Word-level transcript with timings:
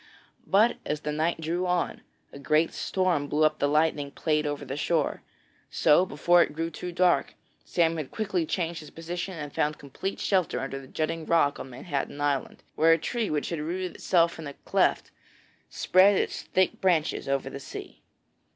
But 0.47 0.77
as 0.83 1.01
the 1.01 1.11
night 1.11 1.39
drew 1.39 1.67
on, 1.67 2.01
a 2.33 2.39
great 2.39 2.73
storm 2.73 3.27
blew 3.27 3.43
up 3.43 3.51
and 3.51 3.59
the 3.59 3.67
lightning 3.67 4.09
played 4.09 4.47
over 4.47 4.65
the 4.65 4.75
shore. 4.75 5.21
So 5.69 6.07
before 6.07 6.41
it 6.41 6.53
grew 6.53 6.71
too 6.71 6.91
dark, 6.91 7.35
Sam 7.65 8.03
quickly 8.07 8.47
changed 8.47 8.79
his 8.79 8.89
position 8.89 9.35
and 9.37 9.53
found 9.53 9.77
complete 9.77 10.19
shelter 10.19 10.59
under 10.59 10.81
a 10.81 10.87
jutting 10.87 11.27
rock 11.27 11.59
on 11.59 11.69
Manhattan 11.69 12.19
Island, 12.19 12.63
where 12.73 12.93
a 12.93 12.97
tree 12.97 13.29
which 13.29 13.49
had 13.49 13.59
rooted 13.59 13.93
itself 13.93 14.39
in 14.39 14.47
a 14.47 14.55
cleft 14.65 15.11
spread 15.69 16.15
its 16.15 16.41
thick 16.41 16.81
branches 16.81 17.29
over 17.29 17.51
the 17.51 17.59
sea. 17.59 18.01